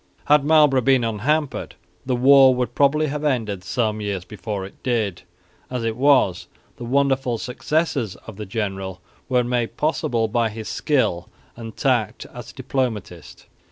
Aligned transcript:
Had 0.25 0.43
Marlborough 0.43 0.81
been 0.81 1.03
unhampered, 1.03 1.75
the 2.07 2.15
war 2.15 2.55
would 2.55 2.73
probably 2.73 3.05
have 3.05 3.23
ended 3.23 3.63
some 3.63 4.01
years 4.01 4.25
before 4.25 4.65
it 4.65 4.81
did; 4.81 5.21
as 5.69 5.83
it 5.83 5.95
was, 5.95 6.47
the 6.77 6.83
wonderful 6.85 7.37
successes 7.37 8.15
of 8.25 8.35
the 8.35 8.47
general 8.47 8.99
were 9.29 9.43
made 9.43 9.77
possible 9.77 10.27
by 10.27 10.49
his 10.49 10.67
skill 10.67 11.29
and 11.55 11.77
tact 11.77 12.25
as 12.33 12.49
a 12.49 12.55
diplomatist. 12.55 13.45